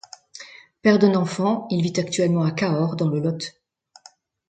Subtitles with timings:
[0.81, 3.55] Père d'un enfant, il vit actuellement à Cahors dans le Lot.